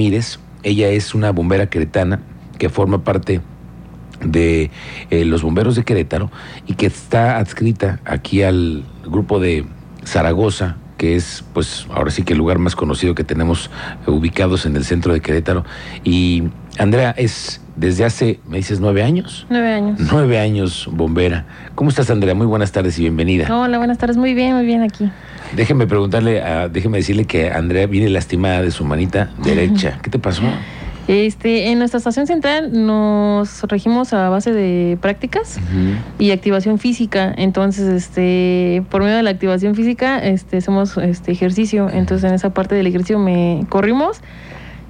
[0.00, 0.38] Mírez.
[0.62, 2.20] Ella es una bombera queretana
[2.58, 3.42] que forma parte
[4.24, 4.70] de
[5.10, 6.30] eh, los bomberos de Querétaro
[6.66, 9.66] y que está adscrita aquí al grupo de
[10.06, 13.70] Zaragoza, que es pues ahora sí que el lugar más conocido que tenemos
[14.06, 15.66] eh, ubicados en el centro de Querétaro.
[16.02, 16.44] Y
[16.78, 19.46] Andrea es desde hace, me dices, nueve años.
[19.50, 20.00] Nueve años.
[20.10, 21.44] Nueve años bombera.
[21.74, 22.34] ¿Cómo estás, Andrea?
[22.34, 23.54] Muy buenas tardes y bienvenida.
[23.54, 24.16] Hola, buenas tardes.
[24.16, 25.10] Muy bien, muy bien aquí.
[25.56, 29.98] Déjeme preguntarle, a- déjeme decirle que Andrea viene lastimada de su manita derecha.
[30.02, 30.42] ¿Qué te pasó?
[31.08, 35.58] Este, en nuestra estación central nos regimos a base de prácticas
[36.20, 37.34] y activación física.
[37.36, 41.88] Entonces, este, por medio de la activación física, este, hacemos este ejercicio.
[41.92, 44.18] Entonces, en esa parte del ejercicio me corrimos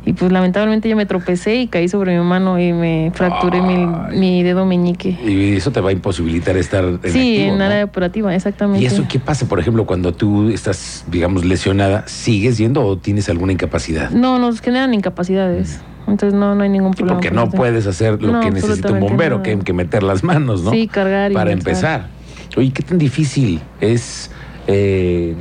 [0.06, 4.42] y pues lamentablemente yo me tropecé y caí sobre mi mano y me fracturé mi,
[4.42, 5.10] dedo meñique.
[5.24, 7.64] Y eso te va a imposibilitar estar en sí, activo, en ¿no?
[7.64, 8.82] área operativa, exactamente.
[8.82, 12.05] ¿Y eso qué pasa, por ejemplo, cuando tú estás, digamos, lesionada?
[12.06, 14.10] ¿Sigues yendo o tienes alguna incapacidad?
[14.10, 15.80] No, nos generan incapacidades.
[16.08, 17.20] Entonces no, no hay ningún Sí, problema.
[17.20, 19.42] porque no puedes hacer lo No, que necesita un bombero, nada.
[19.44, 20.70] que, que meter las manos, ¿no?
[20.72, 22.08] Sí, cargar y Para empezar.
[22.56, 24.30] Oye, ¿qué tan difícil es
[24.66, 25.36] eh,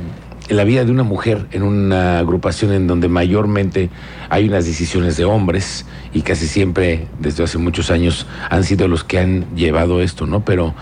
[0.56, 3.90] la vida de una mujer en una agrupación en donde mayormente
[4.28, 9.04] hay unas decisiones de hombres y casi siempre, desde hace muchos años, han sido los
[9.04, 10.44] que han llevado esto, ¿no?
[10.44, 10.74] Pero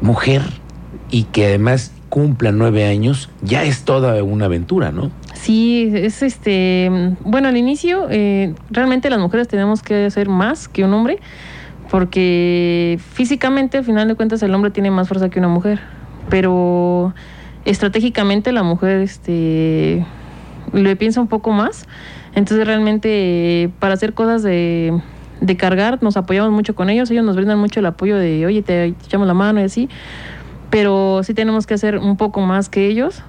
[0.00, 0.42] mujer
[1.10, 5.10] y que además cumpla nueve años, ya es toda una aventura, ¿no?
[5.34, 6.90] Sí, es este.
[7.24, 11.18] Bueno, al inicio, eh, realmente las mujeres tenemos que hacer más que un hombre,
[11.90, 15.80] porque físicamente, al final de cuentas, el hombre tiene más fuerza que una mujer.
[16.28, 17.14] Pero
[17.64, 20.04] estratégicamente, la mujer este,
[20.72, 21.86] le piensa un poco más.
[22.34, 25.00] Entonces, realmente, para hacer cosas de,
[25.40, 27.10] de cargar, nos apoyamos mucho con ellos.
[27.10, 29.88] Ellos nos brindan mucho el apoyo de, oye, te echamos la mano y así.
[30.70, 33.22] Pero sí tenemos que hacer un poco más que ellos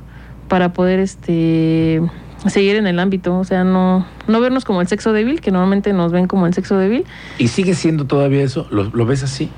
[0.47, 2.01] para poder este
[2.47, 5.93] seguir en el ámbito, o sea, no, no vernos como el sexo débil, que normalmente
[5.93, 7.05] nos ven como el sexo débil.
[7.37, 8.67] ¿Y sigue siendo todavía eso?
[8.71, 9.51] ¿Lo, lo ves así?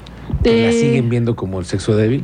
[0.44, 2.24] ¿Que la Eh, siguen viendo como el sexo débil?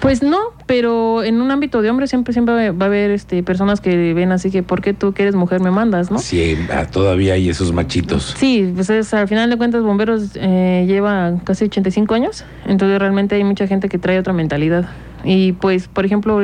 [0.00, 3.80] Pues no, pero en un ámbito de hombres siempre siempre va a haber este personas
[3.80, 6.18] que ven así que ¿por qué tú que eres mujer me mandas, no?
[6.18, 8.34] Sí, ah, todavía hay esos machitos.
[8.38, 13.34] Sí, pues es, al final de cuentas Bomberos eh, lleva casi 85 años, entonces realmente
[13.34, 14.88] hay mucha gente que trae otra mentalidad.
[15.22, 16.40] Y pues, por ejemplo,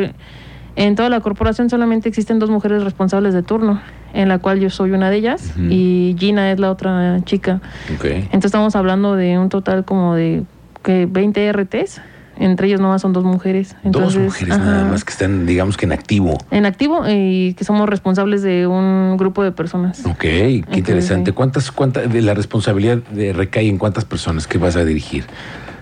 [0.76, 3.80] en toda la corporación solamente existen dos mujeres responsables de turno,
[4.12, 7.62] en la cual yo soy una de ellas y Gina es la otra chica.
[7.88, 10.44] Entonces estamos hablando de un total como de
[10.86, 12.00] que 20 RTs,
[12.38, 13.74] entre ellos nomás son dos mujeres.
[13.82, 16.38] Entonces, Dos mujeres ajá, nada más que están, digamos que en activo.
[16.52, 20.06] En activo y que somos responsables de un grupo de personas.
[20.06, 21.32] Ok, qué interesante.
[21.32, 25.24] ¿Cuántas, cuántas, de la responsabilidad de recae en cuántas personas que vas a dirigir?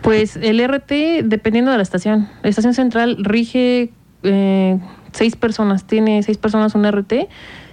[0.01, 2.31] Pues el RT, dependiendo de la estación.
[2.43, 3.91] La estación central rige
[4.23, 4.79] eh,
[5.13, 5.85] seis personas.
[5.85, 7.29] Tiene seis personas un RT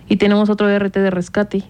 [0.09, 1.63] y tenemos otro RT de rescate.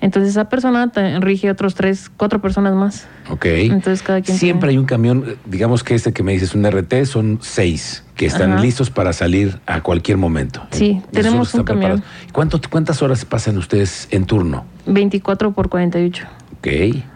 [0.00, 3.08] Entonces esa persona rige otros tres, cuatro personas más.
[3.30, 3.46] Ok.
[3.46, 6.54] Entonces cada quien Siempre tiene- hay un camión, eh, digamos que este que me dices
[6.54, 8.62] un RT, son seis que están Ajá.
[8.62, 10.62] listos para salir a cualquier momento.
[10.70, 12.02] Sí, tenemos un camión.
[12.32, 14.64] ¿Cuánto, ¿Cuántas horas pasan ustedes en turno?
[14.86, 16.26] 24 por 48.
[16.58, 16.68] Ok.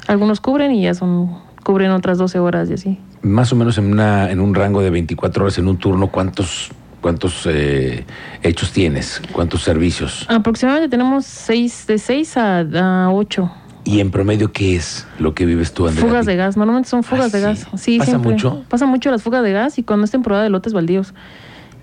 [0.08, 1.30] Algunos cubren y ya son
[1.64, 2.98] cubren otras 12 horas y así.
[3.22, 6.70] Más o menos en, una, en un rango de 24 horas en un turno, ¿cuántos,
[7.02, 8.06] cuántos eh,
[8.42, 9.20] hechos tienes?
[9.32, 10.24] ¿Cuántos servicios?
[10.30, 13.52] Aproximadamente tenemos seis, de 6 a, 8
[13.84, 16.06] ¿Y en promedio qué es lo que vives tú, Andrea?
[16.06, 16.56] fugas de gas.
[16.56, 17.44] Normalmente son fugas Ah, de sí.
[17.44, 17.80] gas.
[17.80, 18.30] Sí, ¿Pasa siempre.
[18.32, 18.64] mucho?
[18.68, 21.12] Pasa mucho las fugas de gas y cuando es temporada de lotes baldíos.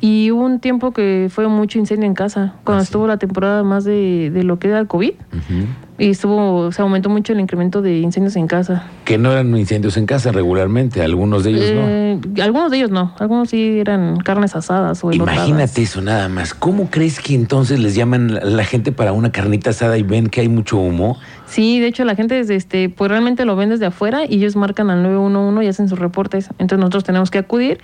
[0.01, 2.89] Y hubo un tiempo que fue mucho incendio en casa, cuando Ah, sí.
[2.89, 5.11] estuvo la temporada más de, de lo que era el COVID.
[5.97, 8.87] Y estuvo, se aumentó mucho el incremento de incendios en casa.
[9.03, 13.13] Que no eran incendios en casa regularmente, algunos de ellos Eh, Algunos de ellos no,
[13.19, 15.13] algunos sí eran carnes asadas o no.
[15.13, 15.49] elotadas.
[15.49, 16.53] Imagínate eso nada más.
[16.53, 20.27] ¿Cómo crees que entonces les llaman la, la gente para una carnita asada y ven
[20.27, 21.17] que hay mucho humo?
[21.47, 24.55] Sí, de hecho la gente desde este, pues realmente lo ven desde afuera y ellos
[24.55, 26.47] marcan al 911 y hacen sus reportes.
[26.59, 27.79] Entonces nosotros tenemos que acudir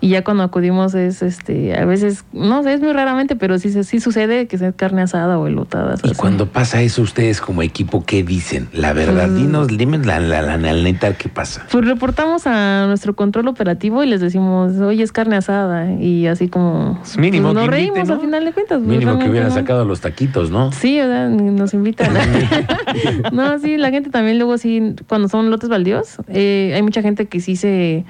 [0.00, 3.70] y ya cuando acudimos es este, a veces, no sé, es muy raramente, pero sí,
[3.84, 6.00] sí sucede que sea carne asada o elotadas.
[6.02, 6.16] Y así.
[6.16, 8.68] cuando pasa eso, ustedes como equipo, ¿qué dicen?
[8.72, 9.36] La verdad, Mm.
[9.36, 11.66] dinos, dime la, la, la, la neta, ¿qué pasa?
[11.70, 15.92] Pues reportamos a nuestro control operativo y les decimos, oye, es carne asada.
[15.92, 17.00] Y así como.
[17.18, 18.14] Mínimo pues, nos que reímos invite, ¿no?
[18.14, 18.78] al final de cuentas.
[18.78, 19.54] pues, Mínimo que hubieran no.
[19.54, 20.72] sacado los taquitos, ¿no?
[20.72, 20.98] Sí.
[21.00, 22.10] Nos invitan.
[23.32, 27.26] no, sí, la gente también luego sí, cuando son lotes baldíos, eh, hay mucha gente
[27.26, 28.04] que sí se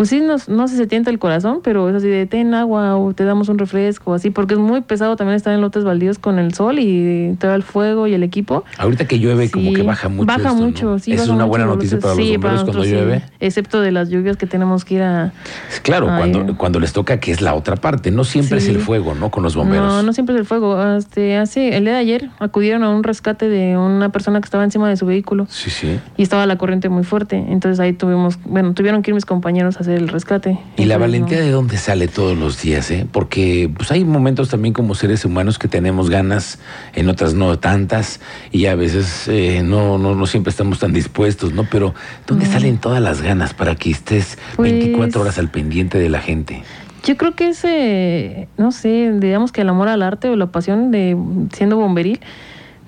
[0.00, 3.12] pues sí, no, no se tienta el corazón, pero es así de ten agua o
[3.12, 6.38] te damos un refresco, así, porque es muy pesado también estar en lotes baldíos con
[6.38, 8.64] el sol y te da el fuego y el equipo.
[8.78, 10.24] Ahorita que llueve, como que baja mucho.
[10.24, 11.12] Baja mucho, sí.
[11.12, 13.24] Es una buena noticia para los bomberos cuando llueve.
[13.40, 15.34] Excepto de las lluvias que tenemos que ir a.
[15.82, 18.10] Claro, cuando, cuando les toca, que es la otra parte.
[18.10, 19.30] No siempre es el fuego, ¿no?
[19.30, 19.86] Con los bomberos.
[19.86, 20.82] No, no siempre es el fuego.
[20.96, 24.64] Este, hace, el día de ayer acudieron a un rescate de una persona que estaba
[24.64, 25.46] encima de su vehículo.
[25.50, 26.00] Sí, sí.
[26.16, 27.36] Y estaba la corriente muy fuerte.
[27.36, 30.58] Entonces ahí tuvimos, bueno, tuvieron que ir mis compañeros a hacer el rescate.
[30.76, 32.90] ¿Y la valentía de dónde sale todos los días?
[32.90, 33.06] Eh?
[33.10, 36.58] Porque pues hay momentos también como seres humanos que tenemos ganas,
[36.94, 38.20] en otras no tantas,
[38.52, 41.64] y a veces eh, no, no, no siempre estamos tan dispuestos, ¿no?
[41.70, 41.94] Pero
[42.26, 46.20] ¿dónde salen todas las ganas para que estés 24 pues horas al pendiente de la
[46.20, 46.62] gente?
[47.04, 50.90] Yo creo que ese, no sé, digamos que el amor al arte o la pasión
[50.90, 51.16] de
[51.52, 52.20] siendo bomberil,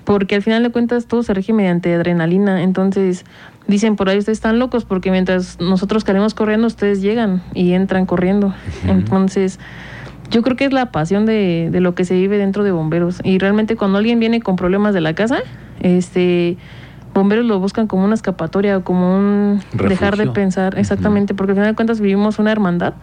[0.03, 3.25] porque al final de cuentas todo se rige mediante adrenalina, entonces
[3.67, 8.05] dicen por ahí ustedes están locos porque mientras nosotros caemos corriendo ustedes llegan y entran
[8.05, 8.53] corriendo.
[8.87, 9.59] Entonces,
[10.29, 13.19] yo creo que es la pasión de, de, lo que se vive dentro de bomberos.
[13.23, 15.39] Y realmente cuando alguien viene con problemas de la casa,
[15.81, 16.57] este
[17.13, 21.57] bomberos lo buscan como una escapatoria o como un dejar de pensar, exactamente, porque al
[21.57, 22.95] final de cuentas vivimos una hermandad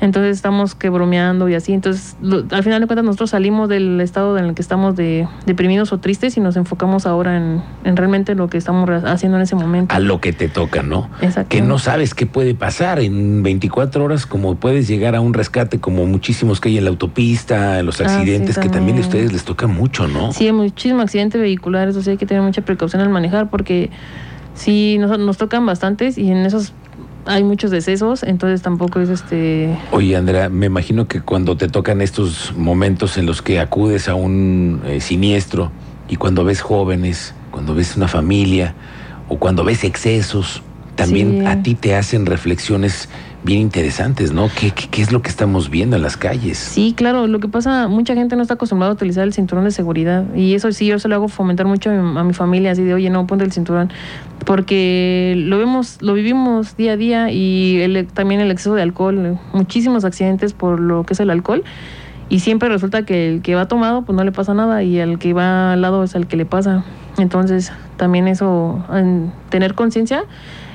[0.00, 1.72] entonces estamos que bromeando y así.
[1.72, 2.16] Entonces,
[2.50, 5.98] al final de cuentas, nosotros salimos del estado en el que estamos de, deprimidos o
[5.98, 7.62] tristes y nos enfocamos ahora en,
[7.96, 9.94] realmente lo que estamos haciendo en ese momento.
[9.94, 11.08] A lo que te toca, ¿no?
[11.20, 11.48] Exacto.
[11.48, 15.80] Que no sabes qué puede pasar en 24 horas, como puedes llegar a un rescate,
[15.80, 19.32] como muchísimos que hay en la autopista, en los ah, accidentes, que también a ustedes
[19.32, 20.32] les toca mucho, ¿no?
[20.32, 23.90] Sí, muchísimos accidentes vehiculares, o sea, hay que tener mucha precaución al manejar porque
[24.54, 26.72] sí, nos, nos tocan bastantes y en esos
[27.26, 29.76] hay muchos decesos, entonces tampoco es este...
[29.92, 34.14] Oye, Andrea, me imagino que cuando te tocan estos momentos en los que acudes a
[34.14, 35.70] un eh, siniestro
[36.08, 38.74] y cuando ves jóvenes, cuando ves una familia
[39.28, 40.62] o cuando ves excesos,
[40.94, 43.08] también a ti te hacen reflexiones
[43.44, 44.48] bien interesantes, ¿no?
[44.48, 46.56] ¿Qué, ¿Qué, es lo que estamos viendo en las calles?
[46.56, 49.70] Sí, claro, lo que pasa, mucha gente no está acostumbrada a utilizar el cinturón de
[49.70, 52.94] seguridad y eso sí, yo se lo hago fomentar mucho a mi, familia, así de,
[52.94, 53.92] oye, no, ponte el cinturón,
[54.46, 59.38] porque lo vemos, lo vivimos día a día y el, también el exceso de alcohol,
[59.52, 61.62] muchísimos accidentes por lo que es el alcohol
[62.30, 65.18] y siempre resulta que el que va tomado pues no le pasa nada y el
[65.18, 66.84] que va al lado es el que le pasa.
[67.18, 70.24] Entonces, también eso, en tener conciencia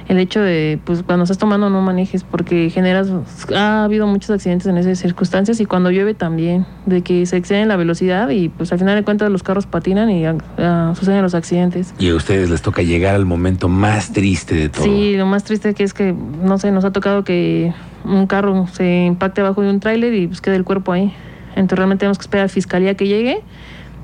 [0.10, 3.10] el hecho de, pues cuando estás tomando no manejes porque generas,
[3.56, 7.68] ha habido muchos accidentes en esas circunstancias y cuando llueve también, de que se exceden
[7.68, 11.36] la velocidad y pues al final de cuentas los carros patinan y uh, suceden los
[11.36, 11.94] accidentes.
[12.00, 14.84] Y a ustedes les toca llegar al momento más triste de todo.
[14.84, 16.12] Sí, lo más triste que es que,
[16.44, 17.72] no sé, nos ha tocado que
[18.04, 21.14] un carro se impacte abajo de un tráiler y pues quede el cuerpo ahí.
[21.52, 23.44] Entonces realmente tenemos que esperar a la fiscalía que llegue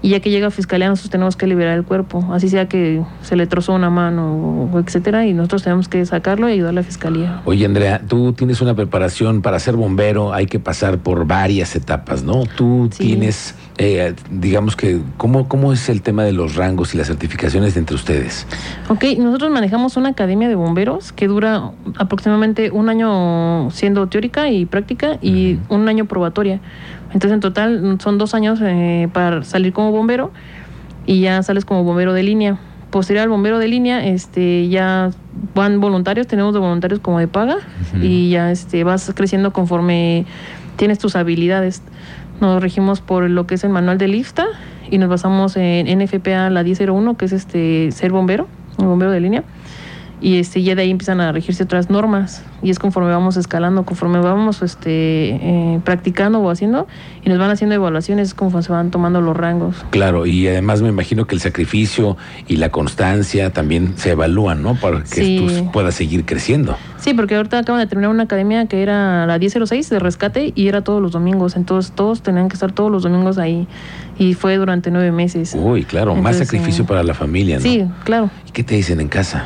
[0.06, 3.02] y ya que llega a fiscalía nosotros tenemos que liberar el cuerpo, así sea que
[3.24, 6.74] se le trozó una mano o etcétera y nosotros tenemos que sacarlo y ayudar a
[6.74, 7.42] la fiscalía.
[7.46, 12.22] Oye Andrea, tú tienes una preparación para ser bombero, hay que pasar por varias etapas,
[12.22, 12.44] ¿no?
[12.56, 17.08] Tú tienes, eh, digamos que, ¿cómo, ¿cómo es el tema de los rangos y las
[17.08, 18.46] certificaciones entre ustedes?
[18.90, 24.68] Ok, nosotros manejamos una academia de bomberos que dura aproximadamente un año siendo teórica y
[24.68, 26.62] práctica y un año probatoria.
[27.16, 30.32] Entonces en total son dos años eh, para salir como bombero
[31.06, 32.60] y ya sales como bombero de línea.
[32.92, 35.12] Posterior al bombero de línea, este, ya
[35.54, 37.60] van voluntarios, tenemos de voluntarios como de paga
[38.02, 40.26] y ya este, vas creciendo conforme
[40.76, 41.82] tienes tus habilidades.
[42.42, 44.46] Nos regimos por lo que es el manual de lista
[44.92, 49.22] y nos basamos en NFPA la 1001, que es este ser bombero, un bombero de
[49.22, 49.44] línea
[50.22, 52.44] y este ya de ahí empiezan a regirse otras normas.
[52.64, 56.88] Y es conforme vamos escalando conforme vamos este eh, practicando o haciendo
[57.24, 59.86] y nos van haciendo evaluaciones conforme se van tomando los rangos.
[59.92, 62.18] Claro y además me imagino que el sacrificio
[62.48, 66.76] y la constancia también se evalúan no para que tú puedas seguir creciendo.
[66.98, 70.68] Sí porque ahorita acaban de terminar una academia que era la 1006 de rescate y
[70.68, 71.56] era todos los domingos.
[71.56, 73.68] Entonces todos tenían que estar todos los domingos ahí.
[74.18, 75.56] Y fue durante nueve meses.
[75.60, 77.62] Uy claro más sacrificio para la familia ¿no?
[77.62, 78.30] sí claro.
[78.48, 79.46] Y qué te dicen en casa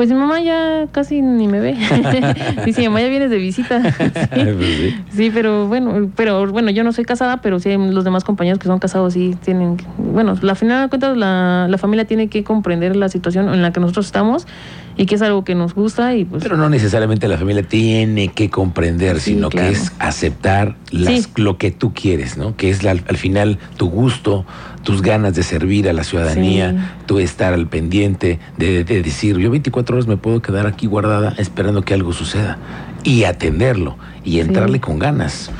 [0.00, 1.72] pues mi mamá ya casi ni me ve.
[2.64, 3.82] Dice, mi mamá ya vienes de visita.
[4.30, 5.30] Pues sí.
[5.30, 8.78] pero bueno, pero bueno, yo no soy casada, pero sí los demás compañeros que son
[8.78, 13.10] casados sí tienen, bueno, la final de cuentas la, la familia tiene que comprender la
[13.10, 14.46] situación en la que nosotros estamos
[14.96, 16.42] y que es algo que nos gusta y pues...
[16.42, 21.70] Pero no necesariamente la familia tiene que comprender, sino que es aceptar las, lo que
[21.70, 22.56] tú quieres, ¿no?
[22.56, 24.44] Que es al final tu gusto,
[24.82, 29.96] tus ganas de servir a la ciudadanía, tú estar al pendiente de, decir, yo 24
[29.96, 32.58] horas me puedo quedar aquí guardada esperando que algo suceda
[33.04, 35.50] y atenderlo y entrarle con ganas.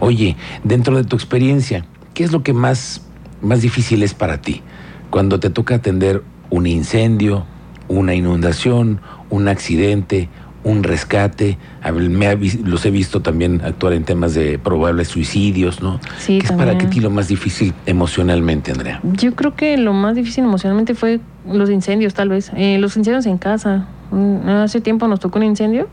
[0.00, 1.84] Oye, dentro de tu experiencia,
[2.14, 3.02] ¿qué es lo que más,
[3.42, 4.62] más difícil es para ti
[5.10, 7.44] cuando te toca atender un incendio,
[7.90, 10.28] una inundación, un accidente
[10.62, 11.56] un rescate,
[11.94, 16.00] me ha los he visto también actuar en temas de probables suicidios, ¿no?
[16.18, 19.00] Sí, ¿Qué es para ti lo más difícil emocionalmente, Andrea?
[19.02, 21.20] Yo creo que lo más difícil emocionalmente fue
[21.50, 22.52] los incendios, tal vez.
[22.56, 23.86] Eh, los incendios en casa.
[24.10, 25.88] Mm, Hace tiempo nos tocó un incendio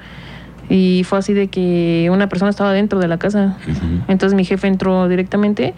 [0.70, 3.58] y fue así de que una persona estaba dentro de la casa.
[4.10, 5.76] Entonces mi jefe entró directamente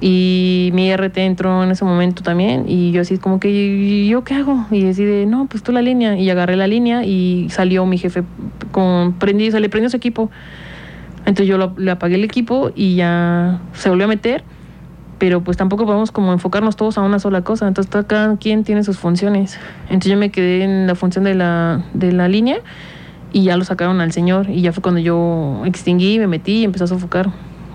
[0.00, 4.22] y mi RT entró en ese momento también y yo así como que, ¿y yo
[4.24, 4.66] qué hago?
[4.70, 6.18] Y así de, no, pues tú la línea.
[6.18, 8.22] Y agarré la línea y salió mi jefe
[8.72, 10.30] con prendí, se le prendió su equipo.
[11.20, 14.44] Entonces yo lo- le apagué el equipo y ya se volvió a meter,
[15.18, 17.66] pero pues tampoco podemos como enfocarnos todos a una sola cosa.
[17.66, 19.58] Entonces cada quien tiene sus funciones.
[19.84, 22.58] Entonces yo me quedé en la función de la, de la línea
[23.32, 26.64] y ya lo sacaron al señor y ya fue cuando yo extinguí, me metí y
[26.64, 27.30] empezó a sofocar.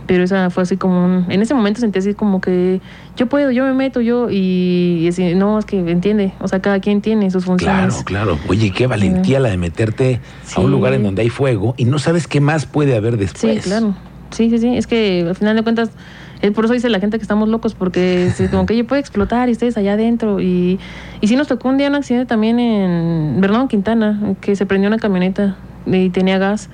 [0.10, 2.82] Pero esa fue así como un- en ese momento sentí así como que
[3.16, 6.62] yo puedo, yo me meto, yo y, y así, no, es que entiende, o sea,
[6.64, 7.94] cada quien tiene sus funciones.
[8.06, 8.40] Claro, claro.
[8.50, 10.20] Oye, qué valentía la de meterte
[10.56, 13.62] a un lugar en donde hay fuego y no sabes qué más puede haber después.
[13.64, 13.94] Sí, claro.
[14.32, 14.76] Sí, sí, sí.
[14.76, 15.92] Es que al final de cuentas,
[16.42, 19.02] eh, por eso dice la gente que estamos locos, porque es como que ella puede
[19.02, 20.40] explotar y ustedes allá adentro.
[20.40, 20.80] Y,
[21.22, 24.88] y sí nos tocó un día un accidente también en Bernardo Quintana, que se prendió
[24.88, 26.68] una camioneta y tenía gas.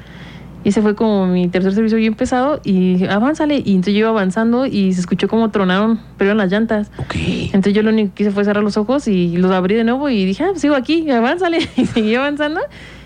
[0.65, 3.61] Y ese fue como mi tercer servicio bien pesado y avánzale.
[3.63, 6.91] Y entonces yo iba avanzando y se escuchó como tronaron, pero eran las llantas.
[7.13, 10.09] Entonces yo lo único que hice fue cerrar los ojos y los abrí de nuevo
[10.09, 11.59] y dije, ah, pues sigo aquí, avánzale.
[11.77, 12.61] Y seguí avanzando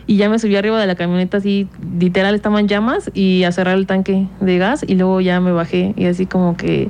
[0.07, 1.67] y ya me subí arriba de la camioneta así,
[1.99, 5.93] literal estaban llamas y a cerrar el tanque de gas y luego ya me bajé
[5.97, 6.89] y así como que,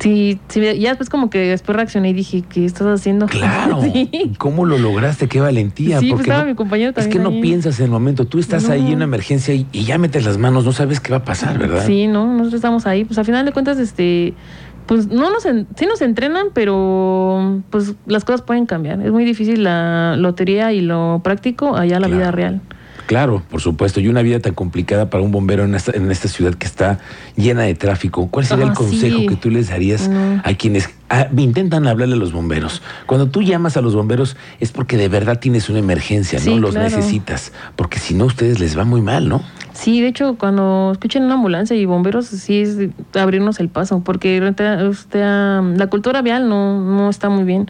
[0.00, 3.26] sí, sí ya después como que después reaccioné y dije, ¿qué estás haciendo?
[3.26, 3.80] Claro.
[3.82, 4.32] sí.
[4.38, 5.28] ¿Cómo lo lograste?
[5.28, 6.00] Qué valentía.
[6.00, 8.26] Sí, pues porque estaba no- mi compañero es también que no piensas en el momento.
[8.26, 8.72] Tú estás No.
[8.72, 11.24] ahí en una emergencia y, y ya metes las manos, no sabes qué va a
[11.24, 11.84] pasar, ¿verdad?
[11.86, 14.34] Sí, no, nosotros estamos ahí, pues al final de cuentas, este,
[14.86, 19.00] pues no nos, en- sí nos entrenan, pero pues las cosas pueden cambiar.
[19.02, 22.16] Es muy difícil la lotería y lo práctico allá la Claro.
[22.20, 22.60] vida real.
[23.10, 23.98] Claro, por supuesto.
[23.98, 27.00] Y una vida tan complicada para un bombero en esta, en esta ciudad que está
[27.34, 28.28] llena de tráfico.
[28.30, 29.26] ¿Cuál sería el Ah, consejo sí.
[29.26, 30.40] que tú les darías No.
[30.44, 30.88] a quienes
[31.36, 32.82] intentan hablarle a los bomberos?
[33.06, 36.56] Cuando tú llamas a los bomberos es porque de verdad tienes una emergencia, ¿no?
[36.60, 36.84] Los claro.
[36.88, 37.52] necesitas.
[37.74, 39.42] Porque si no, a ustedes les va muy mal, ¿no?
[39.72, 42.76] Sí, de hecho, cuando escuchen una ambulancia y bomberos, sí es
[43.14, 45.18] abrirnos el paso, porque usted,
[45.76, 47.68] la cultura vial no, no está muy bien.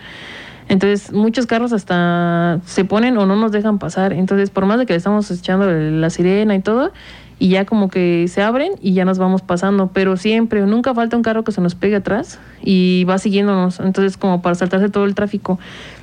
[0.71, 4.13] Entonces, muchos carros hasta se ponen o no nos dejan pasar.
[4.13, 6.93] Entonces, por más de que le estamos echando la sirena y todo,
[7.41, 9.91] y ya como que se abren y ya nos vamos pasando.
[9.93, 13.81] Pero siempre, nunca falta un carro que se nos pegue atrás y va siguiéndonos.
[13.81, 15.59] Entonces, como para saltarse todo el tráfico.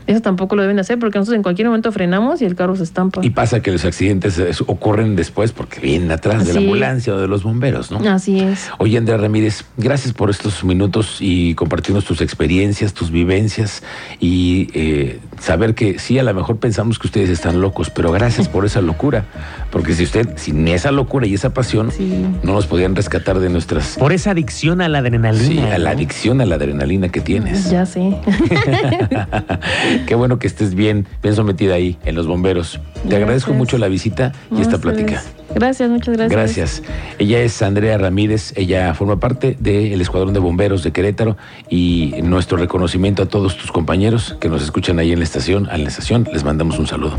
[0.07, 2.77] Eso tampoco lo deben de hacer porque nosotros en cualquier momento frenamos y el carro
[2.77, 3.19] se estampa.
[3.25, 7.27] Y pasa que los accidentes ocurren después porque vienen atrás de la ambulancia o de
[7.27, 7.99] los bomberos, ¿no?
[8.09, 8.69] Así es.
[8.77, 13.83] Oye, Andrea Ramírez, gracias por estos minutos y compartirnos tus experiencias, tus vivencias
[14.21, 18.47] y eh, saber que sí, a lo mejor pensamos que ustedes están locos, pero gracias
[18.47, 19.25] por esa locura,
[19.71, 22.25] porque si usted, sin esa locura y esa pasión, Sí.
[22.43, 23.97] no nos podían rescatar de nuestras...
[23.97, 25.45] Por esa adicción a la adrenalina.
[25.45, 25.95] Sí, a la ¿no?
[25.97, 27.69] adicción a la adrenalina que tienes.
[27.69, 28.15] Ya sé.
[30.07, 32.71] Qué bueno que estés bien, bien sometida ahí en los bomberos.
[32.71, 33.13] Te Gracias.
[33.13, 35.23] agradezco mucho la visita y esta plática.
[35.53, 36.31] Gracias, muchas gracias.
[36.31, 36.83] Gracias.
[37.19, 41.37] Ella es Andrea Ramírez, ella forma parte del Escuadrón de Bomberos de Querétaro
[41.69, 45.77] y nuestro reconocimiento a todos tus compañeros que nos escuchan ahí en la estación, a
[45.77, 47.17] la estación, les mandamos un saludo.